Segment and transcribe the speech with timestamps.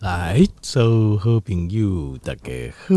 [0.00, 2.94] 来，所有好朋友，大家好，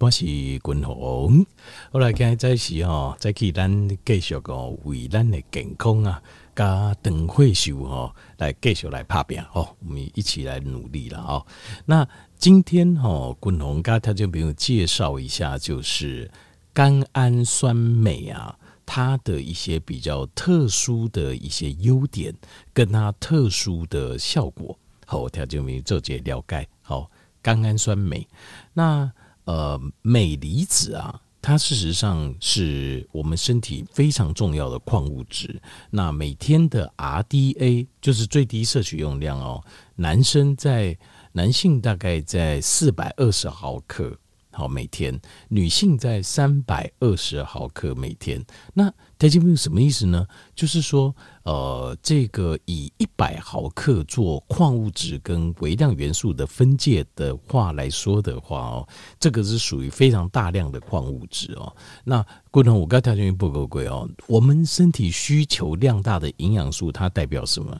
[0.00, 1.46] 我是君鸿。
[1.90, 6.22] 好来，今日在时吼，再去咱继续个为咱的健康啊，
[6.54, 11.46] 加长岁数吼，来继续来打拼哦，我们一起来努力了哦。
[11.86, 12.06] 那
[12.36, 16.30] 今天吼，君鸿跟听众朋友介绍一下，就是
[16.74, 18.54] 甘氨酸镁啊，
[18.84, 22.34] 它的一些比较特殊的一些优点，
[22.74, 24.78] 跟它特殊的效果。
[25.10, 26.68] 好，调节酶做些了解。
[26.82, 28.28] 好，甘氨酸镁，
[28.74, 29.10] 那
[29.44, 35.58] 呃，镁离子啊，它事实上是我们身体非常重要的矿物质。
[35.88, 39.64] 那每天的 RDA 就是最低摄取用量哦，
[39.96, 40.94] 男生在
[41.32, 44.14] 男性大概在四百二十毫克。
[44.50, 48.44] 好，每天女性在三百二十毫克每天。
[48.74, 50.24] 那代金病什么意思呢？
[50.54, 61.74] 就是说，呃，这个以一百毫克做矿物质跟微量元素的分界的话来说的话哦，这个是属于非常大量的矿物质哦。
[62.04, 67.76] 那过程我刚条件不够贵哦，我们身体需求量大的营养素，它代表什么？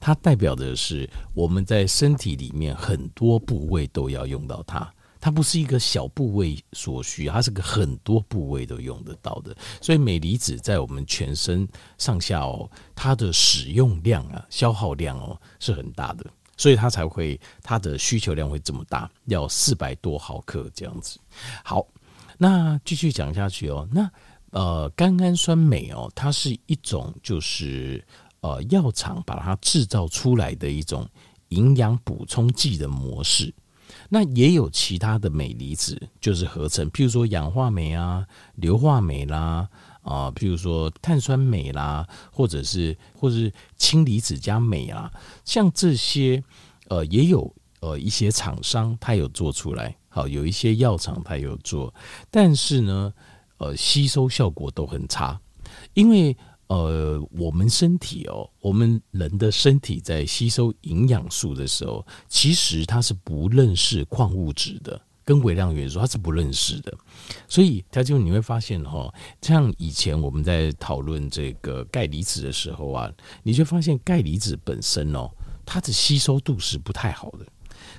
[0.00, 4.90] 它代表的是我们在身体里面很多部位都要用到它。
[5.20, 9.56] 它不是一个小部位所需，它是个很多部位都用得到的。
[9.80, 16.24] 所以镁离子在我们全身上下哦，它的使用量啊、消耗量哦是很大的，
[16.56, 21.18] 所以它才会它的需求量会这么大，要四百多毫克这样子。
[21.64, 21.86] 好，
[22.36, 23.88] 那继续讲下去哦。
[23.90, 24.10] 那
[24.50, 28.02] 呃，甘氨酸镁哦，它是一种就是
[28.40, 31.06] 呃药厂把它制造出来的一种
[31.48, 33.52] 营养补充剂的模式。
[34.08, 39.68] 那也有其他的镁离子，就是合成，譬如说氧化镁啊、硫化镁啦，
[40.02, 45.12] 啊，譬如说碳酸镁啦，或者是或者是氢离子加镁啊，
[45.44, 46.42] 像这些，
[46.88, 51.92] 呃，也有呃一些厂商他有做出来，好，有一些药厂他有做，
[52.30, 53.12] 但是呢，
[53.58, 55.40] 呃，吸收效果都很差，
[55.94, 56.36] 因为。
[56.68, 66.92] 呃，我们身体哦，我们人的身体在吸收营养素的时候，其实它是不认识矿物质的，跟微量元素它是不认识的。
[67.48, 73.10] 所以，它就你会发现哈，像以前我们在讨论这个钙离子的时候啊，
[73.42, 75.30] 你就发现钙离子本身哦，
[75.64, 77.46] 它的吸收度是不太好的。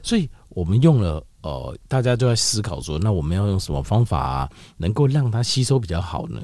[0.03, 4.47] 所以我们用了呃，大家都在思考说，那我们要用什么方法，
[4.77, 6.39] 能够让它吸收比较好呢？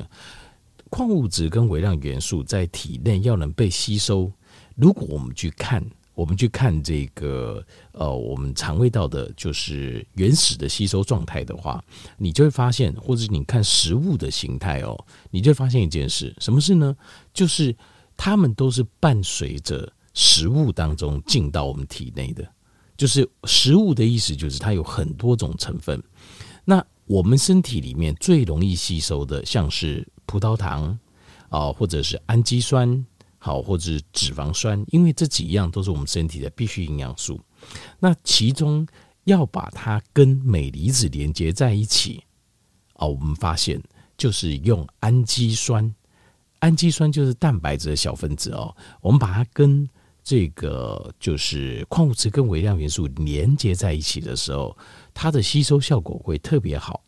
[0.95, 4.31] 矿物质跟微量元素在体内要能被吸收，
[4.77, 7.61] 如果我们去看，我们去看这个
[7.91, 11.83] 呃，我们肠胃道的就是原始的吸收状态的话，
[12.17, 14.97] 你就会发现，或者你看食物的形态哦，
[15.31, 16.95] 你就会发现一件事，什么事呢？
[17.33, 17.75] 就是
[18.15, 22.49] 它们都是伴随着食物当中进到我们体内的，
[22.95, 26.01] 就是食物的意思就是它有很多种成分。
[26.63, 30.97] 那我们身体里面最容易吸收的，像是葡萄糖
[31.49, 33.05] 啊，或者是氨基酸，
[33.37, 37.39] 好，或者是脂肪酸，因为这几样都是我们身体的必需营养素。
[37.99, 38.85] 那其中
[39.23, 42.23] 要把它跟镁离子连接在一起，
[42.95, 43.81] 哦，我们发现
[44.17, 45.93] 就是用氨基酸。
[46.59, 49.87] 氨基酸就是蛋白质的小分子哦，我们把它跟
[50.23, 54.75] 这个就是矿物质跟微量元素连接在一起的时候，
[55.13, 57.03] 它的吸收效果会特别好。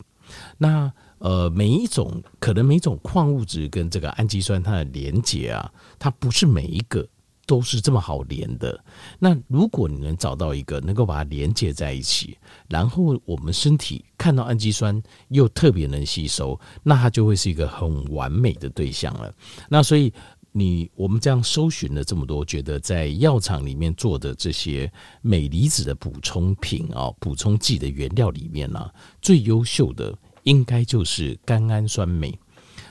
[0.58, 7.06] 那呃，每一种可能每一种矿物质跟这个氨基酸它的连接啊，它不是每一个
[7.46, 8.82] 都是这么好连的。
[9.18, 12.36] 那如果你能找到一个能够把它连接在一起，
[12.68, 19.32] 然后我们身体看到氨基酸又特别能吸收，那它就会是一个很完美的对象了。
[19.68, 20.12] 那所以。
[20.50, 24.90] 你我们这样搜寻了这么多，觉得在药厂里面做的这些
[25.20, 28.90] 镁离子的补充品啊，补充剂的原料里面呢，
[29.20, 30.12] 最优秀的
[30.48, 32.36] 应该就是甘氨酸镁。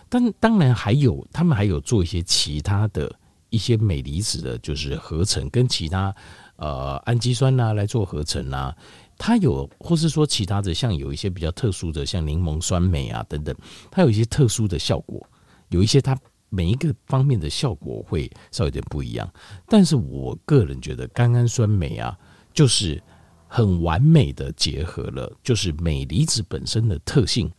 [0.07, 3.13] 但当然还有，他们还有做一些其他的
[3.49, 6.15] 一些镁离子的，就是合成跟其他
[6.55, 8.75] 呃氨基酸呐来做合成啊。
[9.17, 13.55] 它有，或是说其他的，像有一些比较特殊的，像柠檬酸镁啊等等，
[13.89, 15.27] 它有一些特殊的效果，
[15.69, 16.17] 有一些它。
[16.49, 19.29] 每一个方面的效果会稍微有点不一样，
[19.67, 22.17] 但是我个人觉得甘氨酸镁啊，
[22.53, 23.03] 就是
[23.47, 27.51] 很完美的结合了，就是镁离子本身的特性，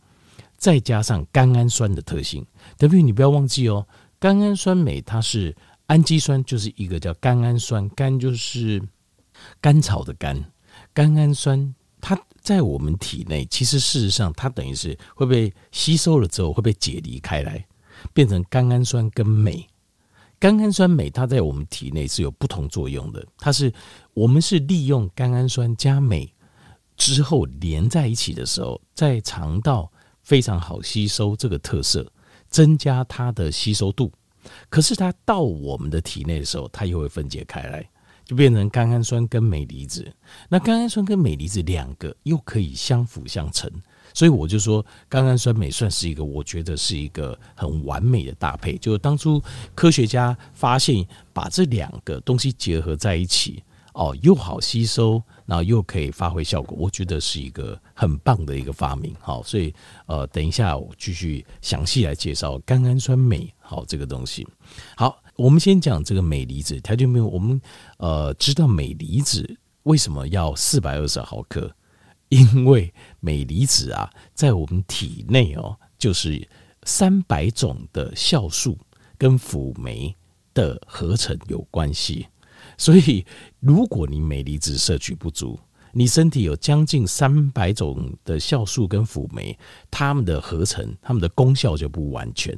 [0.57, 2.45] 再加上甘氨酸的特性。
[2.77, 3.85] 等于你不要忘记哦，
[4.19, 5.55] 甘氨酸镁它是
[5.87, 8.81] 氨基酸，就是一个叫甘氨酸，甘就是
[9.59, 10.43] 甘草的甘，
[10.93, 17.65] 甘氨酸它在我们体内，其实事实上它等于是会被吸收了之后会被解离开来。
[18.13, 19.68] 变成甘氨酸跟镁，
[20.39, 23.71] 甘氨酸镁它在我们体内是有不同作用的，它是
[24.13, 26.33] 我们是利用甘氨酸加镁
[26.95, 29.91] 之后连在一起的时候，在肠道
[30.21, 32.09] 非常好吸收这个特色，
[32.47, 34.11] 增加它的吸收度。
[34.69, 37.89] 可是它到我们的体内的时候，它又会分解开来，
[38.29, 40.07] 就变成甘氨酸跟镁离子。
[40.49, 43.67] 那甘氨酸跟镁离子两个又可以相辅相成。
[44.13, 48.77] 所以我就说，甘氨酸镁算是一个，我觉得是一个很完美的搭配。
[48.77, 49.41] 就是当初
[49.73, 51.03] 科学家发现，
[51.33, 53.63] 把这两个东西结合在一起，
[53.95, 59.11] 哦，又好吸收，然后又可以发挥效果，我觉得是一个很棒的一个发明。
[59.19, 59.73] 好，所以
[60.05, 64.47] 呃，等一下我继续详细来介绍甘氨酸镁，好这个东西。
[64.95, 67.61] 好，我们先讲这个镁离子，条件没有，我们
[67.95, 71.73] 呃知道镁离子为什么要四百二十毫克？
[72.27, 76.45] 因为镁离子啊，在我们体内哦，就是
[76.83, 78.77] 三百种的酵素
[79.17, 80.13] 跟辅酶
[80.53, 82.27] 的合成有关系。
[82.77, 83.25] 所以，
[83.61, 85.57] 如果你镁离子摄取不足，
[85.91, 89.57] 你身体有将近三百种的酵素跟辅酶，
[89.89, 92.55] 它们的合成、它们的功效就不完全。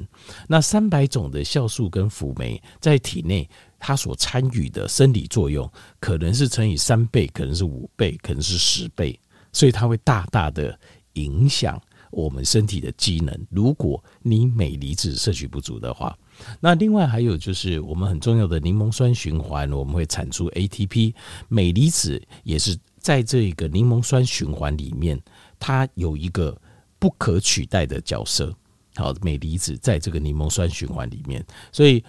[0.48, 3.50] 那三百种的酵素跟辅酶在体内，
[3.80, 5.69] 它所参与的生理作用，
[6.00, 9.19] 可能是乘以三倍，可能是五倍，可能是十倍。
[9.54, 10.78] 所以它会大大的
[11.13, 13.38] 影响我们身体的机能。
[13.50, 16.18] 如果你镁离子摄取不足的话，
[16.60, 21.13] 那另外还有就是我们很重要的柠檬酸循环，我们会产出 ATP。
[21.50, 25.21] 镁离子也是在这个柠檬酸循环里面，
[25.59, 26.56] 它有一个
[26.98, 28.56] 不可取代的角色。
[28.95, 32.01] 好，镁离子在这个柠檬酸循环里面，所以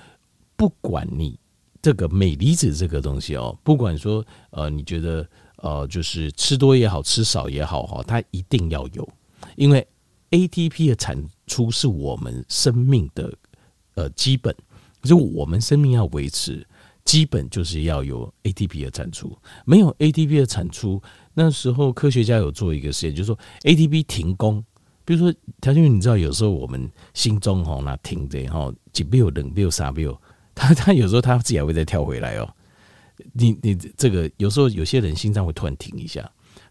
[0.55, 1.39] 不管你
[1.81, 5.29] 这个镁离子这个东西哦，不管说呃，你觉得。
[5.62, 9.09] 呃，就是吃多也好，吃少也好，哈，它一定要有，
[9.55, 9.87] 因为
[10.33, 11.17] ATP 的产
[11.47, 13.33] 出是我们生命的
[13.95, 14.53] 呃基本，
[15.05, 16.67] 就我们生命要维持，
[17.04, 19.37] 基本就是要有 ATP 的产出。
[19.64, 21.02] 没有 ATP 的产出，
[21.34, 24.64] 那时候科学家有做一个实验，就是说 ATP 停工，
[25.04, 30.19] 比如说，条件你知道，有时候我们心中哈那停着哈，几秒、两秒、三秒，
[30.54, 32.54] 他他有时候他自己还会再跳回来哦。
[33.34, 36.28] 你你这个有时候有些人心脏会突然停一下，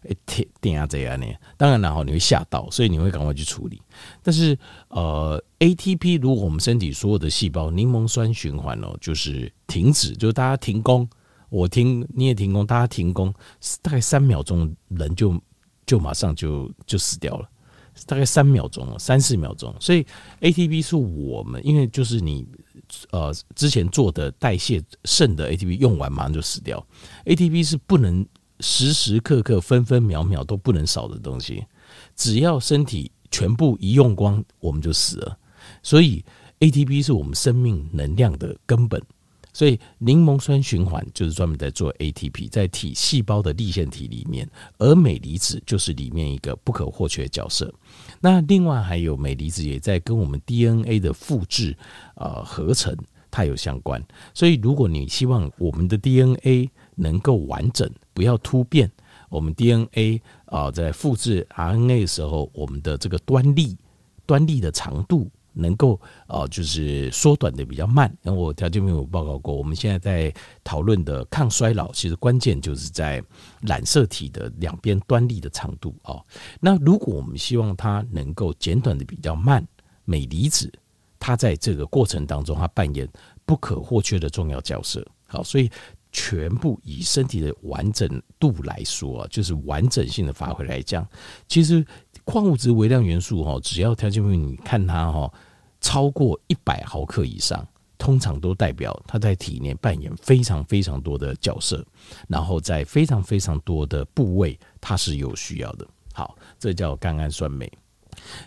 [0.08, 1.26] 哎，停电啊这样呢，
[1.56, 3.80] 当然然后你会吓到，所以你会赶快去处理。
[4.22, 4.58] 但是
[4.88, 11.08] 呃，ATP 如果我们身体所有的细胞柠檬酸循环哦，就是停止，就是大家停工，
[11.50, 13.32] 我停你也停工，大家停工，
[13.80, 15.40] 大概三秒钟人就
[15.86, 17.48] 就马上就就死掉了，
[18.06, 19.74] 大概三秒钟，三四秒钟。
[19.78, 20.04] 所以
[20.40, 22.46] ATP 是我们，因为就是你。
[23.10, 26.84] 呃，之前做的代谢剩的 ATP 用完马上就死掉
[27.24, 28.26] ，ATP 是不能
[28.62, 31.66] 时时刻刻分分秒秒都不能少的东西，
[32.16, 35.38] 只要身体全部一用光，我们就死了。
[35.82, 36.24] 所以
[36.60, 39.02] ATP 是我们生命能量的根本。
[39.54, 44.48] 所以柠檬酸循环就是专门在做 ATP，在体细胞的粒线体里面，
[44.78, 47.70] 而镁离子就是里面一个不可或缺的角色。
[48.18, 51.76] 那另外还有镁离子也在跟我们 DNA 的复制、
[52.14, 52.96] 呃合成，
[53.30, 54.02] 它有相关。
[54.32, 58.90] 所以如果你希望我们的 DNA 能够完整，不要突变，
[59.28, 63.76] 我们 DNA 啊在复制 RNA 的时候，我们的这个端粒
[64.26, 65.30] 端粒的长度。
[65.54, 68.10] 能够啊，就是缩短的比较慢。
[68.22, 73.22] 那我条件没有报告过，我们现在在讨论的抗衰老，其实关键就是在
[73.60, 76.16] 染色体的两边端粒的长度啊。
[76.58, 79.62] 那如果我们希望它能够减短的比较慢，
[80.06, 80.72] 镁离子
[81.18, 83.06] 它在这个过程当中，它扮演
[83.44, 85.06] 不可或缺的重要角色。
[85.26, 85.70] 好，所以
[86.12, 91.04] 全部以身体的完整度来说，就是完整性的发挥来讲，
[91.48, 91.84] 其实。
[92.24, 95.32] 矿物质微量元素哈，只要条件为你看它哈，
[95.80, 97.66] 超过一百毫克以上，
[97.98, 101.84] 通常都代表它在体内扮演非常非常多的角色，
[102.28, 105.84] 然后在非常非常多的部位它是有需要的。
[106.14, 107.68] 好，这叫甘氨酸镁。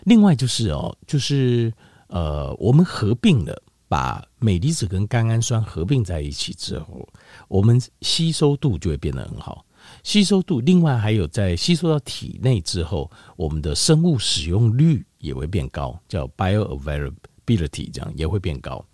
[0.04, 1.70] 另外就是哦，就是
[2.06, 7.08] 呃，我们合并了，把镁离子跟甘氨酸合并在一起之后，
[7.48, 9.64] 我们吸收度就会变得很好。
[10.02, 18.84] 吸收度，另外还有在吸收到体内之后，我们的生物使用率也会变高，叫 bioavailability，这样也会变高。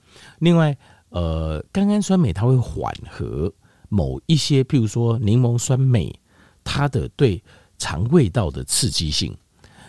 [0.40, 0.76] 另外，
[1.08, 3.50] 呃，甘氨酸镁它会缓和
[3.88, 6.14] 某一些，譬如说柠檬酸镁，
[6.62, 7.42] 它的对
[7.78, 9.34] 肠胃道的刺激性。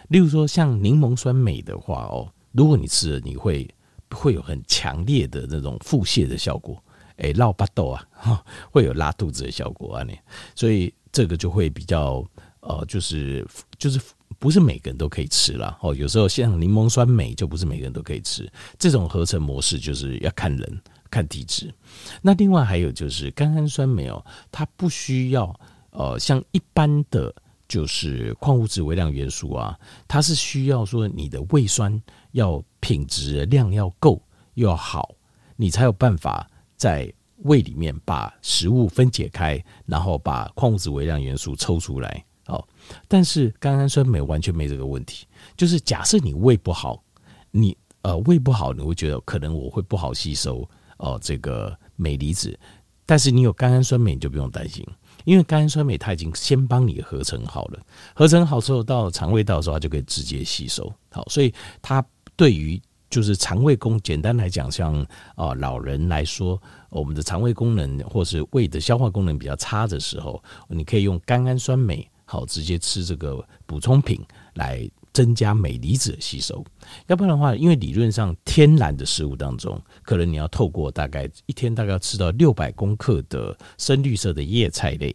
[0.07, 3.67] 例如说，像柠檬酸镁的话，哦，如果你吃了，你会
[4.13, 6.81] 会有很强烈的那种腹泻的效果，
[7.17, 8.07] 哎，闹巴豆啊，
[8.71, 10.17] 会有拉肚子的效果啊，你
[10.55, 10.93] 所以。
[11.15, 12.25] 这个就会比较
[12.61, 14.01] 呃，就是就是
[14.39, 15.77] 不是每个人都可以吃啦。
[15.79, 15.93] 哦。
[15.93, 21.71] 有时候像柠檬酸镁就不是每个人都可以吃，这种合成模式就是要看人看体质。
[22.19, 25.55] 那另外还有就是甘氨酸镁哦，它不需要
[25.91, 27.31] 呃像一般的
[27.67, 29.77] 就是矿物质、微量元素啊，
[30.07, 32.01] 它是需要说你的胃酸
[32.31, 34.21] 要品质量要够
[34.55, 35.15] 又要好，
[35.55, 37.11] 你才有办法在。
[37.45, 42.25] 胃里面把食物分解开，然后把矿物质、微量元素抽出来。
[42.45, 42.65] 哦，
[43.05, 45.27] 但是甘氨酸梅完全没这个问题。
[45.57, 47.03] 就是假设你胃不好，
[47.51, 50.65] 你呃胃不好，你会觉得可能我会不好吸收
[50.99, 52.57] 哦、这个镁离子。
[53.05, 54.87] 但是你有甘氨酸梅，你就不用担心，
[55.25, 57.79] 因为甘氨酸梅它已经先帮你合成好了，
[58.15, 60.89] 合成好之后到肠胃道的时候，它就可以直接吸收。
[61.11, 62.01] 好，所以它
[62.35, 66.61] 对于就是肠胃功，简单来讲，像啊、老人来说。
[66.89, 74.23] 我们的肠胃功能或是胃的消化功能比较差的时候，你可以用甘氨酸镁，好直接吃这个补充品
[74.53, 76.63] 来增加镁离子的吸收。
[77.07, 85.11] 要不然的话，因为理论上天然的食物当中，可能你要透过大概一天大概要吃到六百公克的深绿色的叶菜类，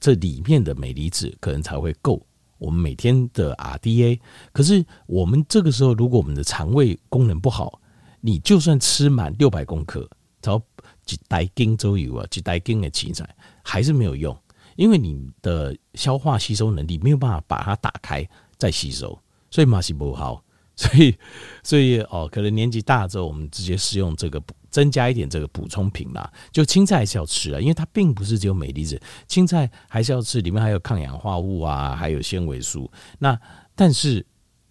[0.00, 2.20] 这里面的镁离子可能才会够
[2.58, 4.20] 我们每天的 RDA。
[4.52, 7.80] 可是我们这个时候，如果我们的肠胃功能不好，
[8.20, 10.08] 你就算吃满六百公克，
[10.40, 10.60] 只要
[11.04, 13.28] 几袋斤都有啊，几袋斤的青菜
[13.62, 14.36] 还是没有用，
[14.76, 19.18] 因为你的消化吸收能力没有办法把它打开再吸收，
[19.50, 20.42] 所以嘛是不好。
[20.76, 21.16] 所以，
[21.62, 24.42] 所以哦，可能年纪大之后，我们直接使用这个
[24.74, 26.28] 增加一点这个补充品啦。
[26.50, 32.90] 就青菜还是要吃啊，因为它并不是只有镁离子，青菜还是要吃，里面还有抗氧化物啊，还有纤维素。
[33.20, 33.38] 那
[33.76, 34.26] 但是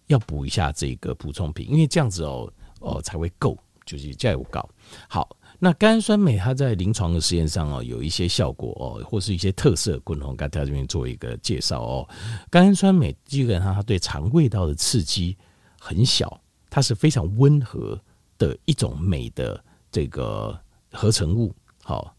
[0.08, 4.68] 要补一下这个补充品，因为这样子哦哦才会够，就是价有高
[5.08, 5.34] 好。
[5.58, 12.06] 那甘氨酸镁它在临床的实验上哦，有一些效果哦，或是一些特色，共同跟大家这边做一个介绍哦。
[12.50, 15.34] 甘氨酸镁基本上它对肠胃道的刺激
[15.80, 17.98] 很小，它是非常温和
[18.36, 20.58] 的一种镁的这个
[20.90, 22.12] 合成物，好，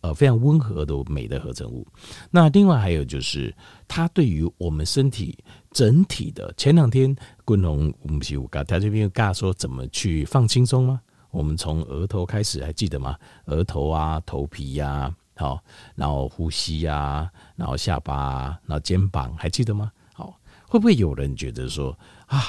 [0.00, 1.86] 呃，非常温和的美的合成物。
[2.28, 3.54] 那另外还有就是，
[3.86, 5.38] 它对于我们身体
[5.70, 11.00] 整体的，前两天共同我们是有跟大家这边跟大家说怎么去放轻松吗？
[11.30, 13.16] 我们从额头开始，还记得吗？
[13.44, 15.62] 额头啊，头皮呀、啊，好，
[15.94, 19.92] 然后呼吸呀、啊，然后下巴、啊，然后肩膀，还记得吗？
[20.12, 21.96] 好，会不会有人觉得说
[22.26, 22.42] 啊，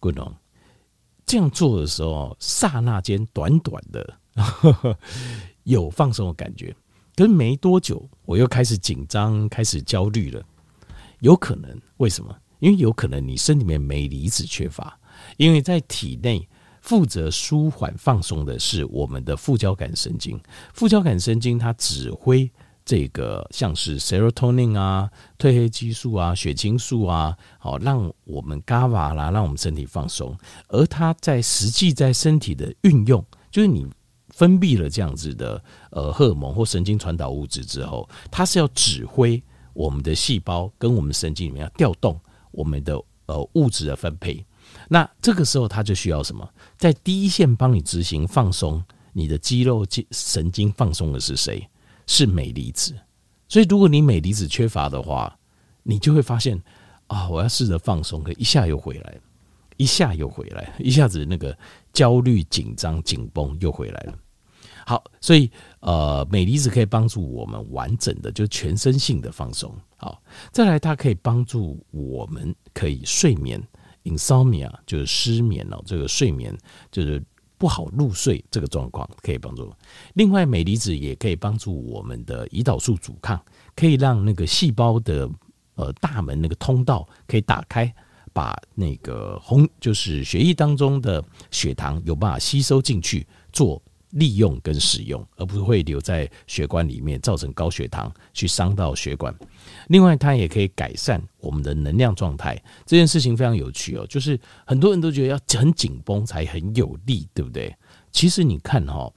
[0.00, 0.34] 滚龙
[1.28, 4.98] 这样做的时候，刹那间短短的呵呵
[5.64, 6.74] 有放松的感觉，
[7.14, 10.42] 可是没多久，我又开始紧张，开始焦虑了。
[11.20, 12.34] 有可能为什么？
[12.60, 14.98] 因为有可能你身里面镁离子缺乏，
[15.36, 16.48] 因为在体内。
[16.80, 20.40] 负责舒缓放松的是我们的副交感神经，
[20.72, 22.50] 副交感神经它指挥
[22.88, 30.34] 这个像是 serotonin 啊、褪黑激素啊、血清素啊，好让我们 GABA 啦，让我们身体放松。
[30.68, 33.86] 而它在实际在身体的运用，就是你
[34.30, 39.42] 分泌了这样子的呃荷尔蒙或神经传导物质之后，它是要指挥
[39.74, 42.18] 我们的细胞跟我们神经里面要调动
[42.50, 44.42] 我们的呃物质的分配。
[44.88, 46.48] 那这个时候，它就需要什么？
[46.78, 51.68] 在第一线帮你执行放松，你的肌肉、神经放松的是谁？
[52.08, 52.92] 是镁离子。
[53.46, 55.38] 所以，如果你镁离子缺乏的话，
[55.84, 56.60] 你就会发现
[57.06, 59.16] 啊，我要试着放松，可一下又回来，
[59.76, 61.56] 一下又回来，一下子那个
[61.92, 64.14] 焦虑、紧张、紧绷又回来了。
[64.84, 65.50] 好，所以
[65.80, 69.74] 呃，镁离子可以帮助我们完整的，就全身性的放松。
[69.96, 73.62] 好，再来，它可以帮助我们可以睡眠。
[74.04, 76.56] Insomnia 就是失眠哦，这个睡眠
[76.90, 77.22] 就是
[77.58, 79.70] 不好入睡这个状况可以帮助。
[80.14, 83.38] 另外，镁离子也可以帮助我们的胰岛素阻抗，
[83.74, 85.28] 可以让那个细胞的
[85.74, 87.92] 呃大门那个通道可以打开，
[88.32, 93.82] 把那个红就是血液当中的血糖有办法吸收进去做。
[94.10, 99.34] 利用跟使用，而不是会留在血管里面，造成高血糖，去伤到血管。
[99.88, 102.60] 另外，它也可以改善我们的能量状态。
[102.86, 107.74] 这件事情非常有趣哦，就是很多人都觉得要很紧绷才很有力，对不对？
[108.10, 109.12] 其实你看哈，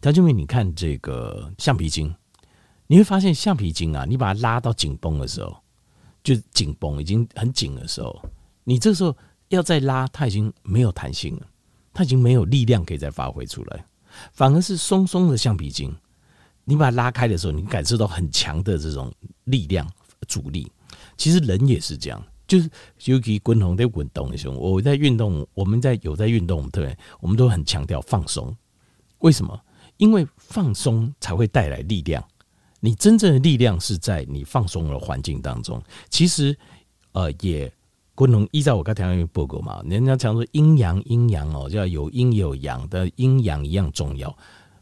[0.00, 2.14] 他就为你看这个橡皮筋，
[2.86, 5.56] 你会发现橡皮筋啊，你把它拉到紧绷的时候，
[6.22, 8.22] 就紧绷已经很紧的时候，
[8.62, 9.16] 你这时候
[9.48, 11.46] 要再拉，它已经没有弹性了。
[11.98, 13.84] 它已经没有力量可以再发挥出来，
[14.32, 15.92] 反而是松松的橡皮筋，
[16.62, 19.12] 你把它拉开的时候，你感受到很强的这种
[19.46, 19.84] 力量
[20.28, 20.70] 阻力。
[21.16, 22.70] 其实人也是这样，就是
[23.06, 28.56] 尤其滚筒在滚动的时候，我在运动，我们在有在运动，对，我们都很强调放松。
[29.18, 29.60] 为什么？
[29.96, 32.24] 因为放松才会带来力量。
[32.78, 35.82] 你真正的力量是在你放松的环境当中。
[36.08, 36.56] 其实。
[37.12, 37.72] 呃也
[38.18, 44.36] 昆龙依照我刚才讲的报告嘛，人家常说阴阳阴阳哦，就要有阴有阳的阴阳一样重要，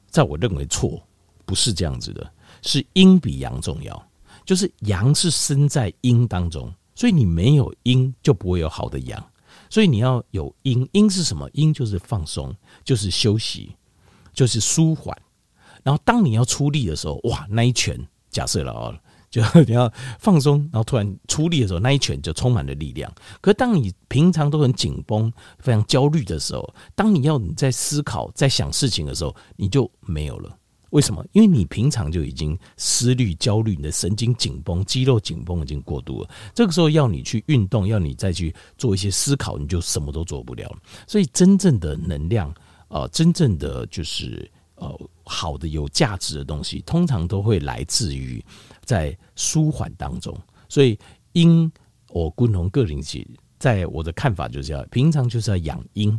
[0.08, 0.98] 在我认为错，
[1.44, 4.08] 不是这样子的，是阴比阳重要，
[4.46, 9.22] 就是阳是生在阴当中，所以你没有阴就不会有好的阳，
[9.68, 11.46] 所以你要有阴，阴是什么？
[11.52, 13.76] 阴就是放松，就是休息，
[14.32, 15.14] 就是舒缓，
[15.82, 18.00] 然后当你要出力的时候，哇，那一拳
[18.30, 18.98] 假设了哦。
[19.36, 23.12] 就 你要放松，然后突然出力的时候，那一拳就充满了力量。
[23.42, 30.56] 可当你平常都很紧绷、非常焦虑的时候，当你要你在思考、在想事情的时候，你就没有了。
[30.90, 31.22] 为什么？
[31.32, 36.30] 因为你平常就已经思虑、焦虑，你的神经紧绷、肌肉紧绷已经过度了。
[36.54, 40.74] 这个时候要你去运动，要你再去做一些思考，你就什么都做不了。
[41.06, 42.54] 所以真正的能量，
[42.88, 48.44] 呃，真正的就是呃好的、有价值的东西，通常都会来自于。
[48.84, 50.32] 在舒缓当中，
[50.68, 50.96] 所以
[51.32, 51.68] 阴
[52.10, 53.28] 我共同个人起，
[53.58, 56.16] 在我的看法就是要平常就是要养阴，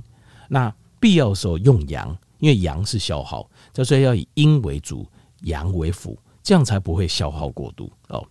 [0.50, 3.50] 那必要的时候用阳，因为阳是消耗，
[3.86, 5.08] 所以要以阴为主，
[5.44, 8.22] 阳为辅，这样才不会消耗过度哦。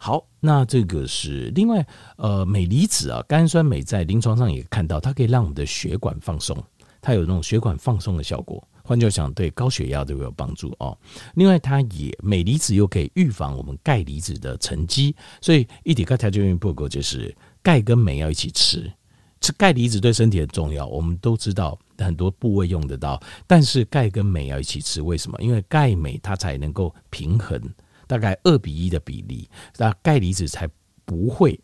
[0.00, 6.60] 好，那这个是另外呃镁离子啊，甘酸镁在临床上也看到，它可以让我们的血管放松，
[7.00, 8.66] 它有那种血管放松的效果。
[8.86, 10.96] 换句话讲，对高血压都有帮助哦。
[11.34, 18.90] 另外，它也镁离子又可以预防我们钙离子的沉积，所以一体钙调节员报告就是钙跟镁要一起吃。
[19.40, 25.36] 吃钙离子对身体很重要，我们都知道很多部位用得到，但是钙跟镁要一起吃，为什么？
[25.40, 27.60] 因为钙镁它才能够平衡，
[28.06, 30.68] 大概二比一的比例，那钙离子才
[31.04, 31.60] 不会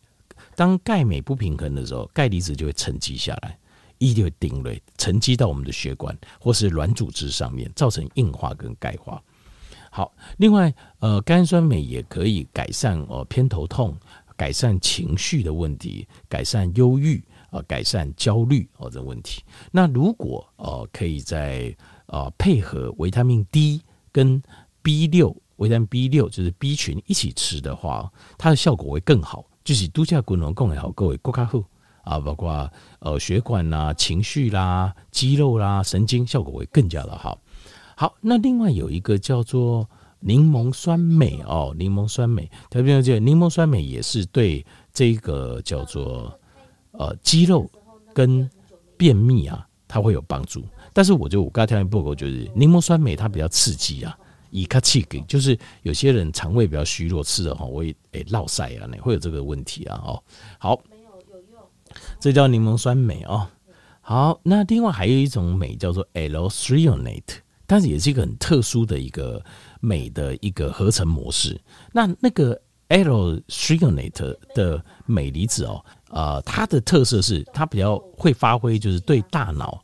[0.55, 3.59] 当钙镁不平衡的时候，钙离子就会沉积下来。
[4.09, 9.23] 一定会顶雷沉积到我们的血管或是软组织上面，造成硬化跟钙化。
[9.91, 13.95] 好，另外，呃，甘酸镁也可以改善呃偏头痛，
[14.37, 19.43] 改善情绪的问题，改善忧郁，呃，改善焦虑哦的问题。
[19.71, 24.43] 那如果呃可以在呃配合维他命 D 跟
[24.83, 29.45] B 六，维他命 B 六就是 B 群一起吃的话，它的效果会更好。
[29.63, 31.65] 就是度假滚龙共也好，各位国卡后。
[32.03, 37.39] 啊，包括呃血管啦、啊、情绪啦、肌肉啦、神经，效果会更加的好。
[37.97, 39.89] 好，那另外有一个叫做
[40.21, 46.37] 柠檬酸镁哦，柠檬酸镁，特别要记，柠檬酸镁也是对这个叫做
[46.93, 47.71] 呃肌肉
[48.13, 48.49] 跟
[48.97, 50.65] 便秘啊，它会有帮助。
[50.93, 54.19] 但是我就我刚才听报告，就是柠檬酸镁它比较刺激啊，
[54.51, 60.23] 以卡气给，就是有些人肠胃比较虚弱，吃的话会诶落塞啊，你会有这个问题啊哦。
[60.59, 60.81] 好。
[62.21, 63.49] 这叫柠檬酸镁哦。
[64.05, 69.43] 好，那另外还有一种镁叫做 l t r i o n a t e 但是也是一个很特殊的一个
[69.81, 71.59] 镁的一个合成模式。
[71.93, 79.81] 那那个 l t r i o n a t e 的镁离子哦，呃，它的特色是它比较会发挥，就是对大脑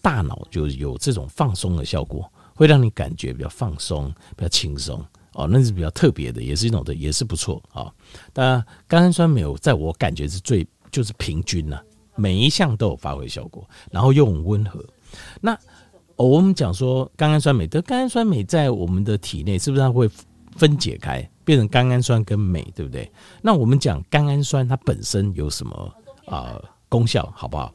[0.00, 7.92] 大脑就有这种放松的效果，会让你感觉比较放松、比较轻松哦，那是比较特别的，也是一种的，也是不错啊。
[8.32, 10.64] 当然，甘氨酸镁在我感觉是最。
[10.96, 11.78] 就是平均呐、
[12.14, 14.82] 每一项都有发挥效果，然后又很温和。
[15.42, 15.54] 那
[16.16, 20.08] 我们讲说甘氨酸镁，的甘氨酸镁在我们的体内是不是它会
[20.56, 23.12] 分解开，变成甘氨酸跟镁，对不对？
[23.42, 25.76] 那我们讲甘氨酸它本身有什么
[26.24, 27.70] 啊、呃、功效，好不好？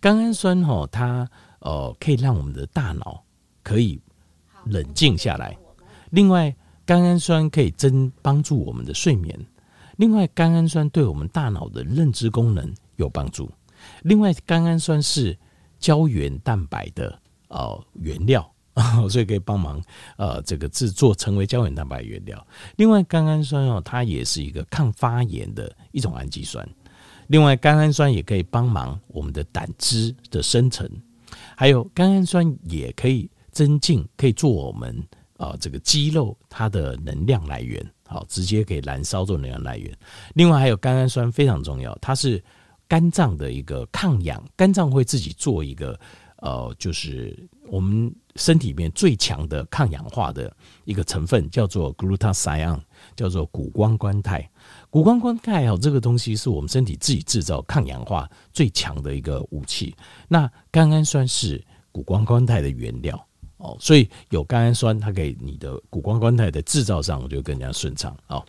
[0.00, 3.22] 甘氨酸哈，它呃可以让我们的大脑
[3.62, 4.00] 可以
[4.64, 5.54] 冷静下来。
[6.08, 6.56] 另外，
[6.86, 9.38] 甘氨酸可以增帮助我们的睡眠。
[10.02, 13.48] 另外，甘氨酸对我们大脑的认知功能有帮助。
[14.02, 15.38] 另外，甘氨酸是
[15.78, 18.52] 胶原蛋白的呃原料，
[19.08, 19.80] 所以可以帮忙
[20.16, 22.44] 呃这个制作成为胶原蛋白原料。
[22.74, 26.68] 另外，甘氨酸哦，它也是一个抗发炎的一种氨基酸。
[27.28, 30.84] 另外，甘氨酸也可以帮忙我们的胆汁的生成，
[31.56, 35.00] 还有甘氨酸也可以增进，可以做我们
[35.42, 37.84] 啊这个肌肉它的能量来源。
[38.06, 39.90] 好，直接可以燃烧做能量来源。
[40.34, 42.42] 另外还有甘氨酸非常重要，它是
[42.86, 45.98] 肝脏的一个抗氧，肝脏会自己做一个
[46.36, 47.34] 呃，就是
[47.68, 52.80] 我们身体里面最强的抗氧化的一个成分，叫做 glutathione，
[53.16, 54.46] 叫做谷胱甘肽。
[54.90, 59.96] 谷胱甘肽哦，这个东西是我们身体自己制造抗氧化最强的一个武器。
[60.28, 63.26] 那甘氨酸是谷胱甘肽的原料。
[63.62, 68.44] 哦，所以有甘氨酸，它给你的谷胱甘肽的制造上就更加顺畅哦。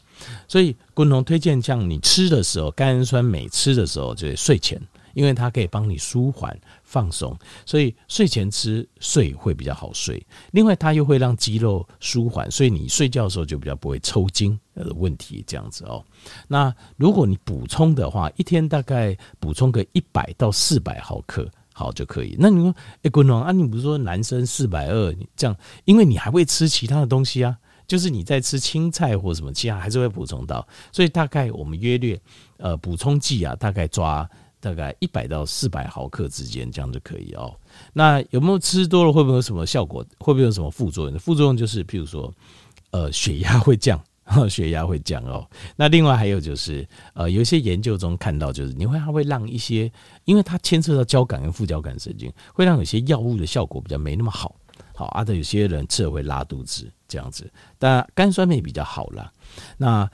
[0.47, 4.81] 所以共同推荐，像你吃的时候，甘氨酸每吃的时候，就是睡前
[5.13, 10.25] 因为它可以帮你舒缓放松，所以睡前吃睡会比较好睡。
[10.51, 15.43] 另外，它又会让肌肉舒缓，所以你睡觉的时候就比较不会抽筋的问题。
[15.45, 16.03] 这样子哦。
[16.47, 22.35] 那如果你补充的话，一天大概补充个一百到四百毫克，好就可以。
[22.39, 25.55] 那你说，哎，滚龙啊，你不是说男生四百二这样？
[25.85, 27.57] 因为你还会吃其他的东西啊。
[27.85, 32.19] 就是你在吃青菜或什么，其他还是会补充到，所以大概我们约略，
[32.55, 34.27] 呃，补充剂啊，大概抓
[34.61, 37.53] 大概一百到四百毫克之间，这样就可以哦。
[37.91, 40.01] 那有没有吃多了会不会有什么效果？
[40.17, 41.19] 会不会有什么副作用？
[41.19, 42.33] 副作用就是，譬如说，
[42.91, 44.01] 呃，血压会降，
[44.49, 45.47] 血压会降哦。
[45.75, 49.91] 那另外还有就是，呃，有一些研究中看到，就是你会它会让一些，
[50.25, 54.55] 因为它牵涉到交感跟副交感神经，会让有些药物的效果比较没那么好。
[54.95, 59.31] 好啊，的有些人吃了会拉肚子这样子，但肝酸镁比较好啦。
[59.77, 60.09] 那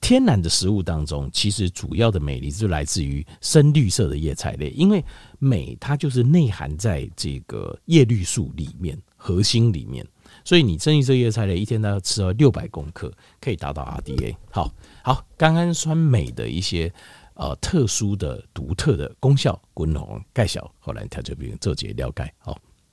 [0.00, 5.04] 天然的食物当中，其实主要的镁离子来自于深绿色的叶菜类，因为
[5.38, 10.04] 镁它就是内含在这个叶绿素里面核心里面，
[10.44, 14.36] 所以你深绿色叶菜呢一天都要吃到六百公克，可以达到 RDA。
[14.50, 16.92] 好好，甘氨酸镁的一些
[17.34, 22.58] 呃特殊的独特的功效，滚龙介绍，后来他就变做解了解好。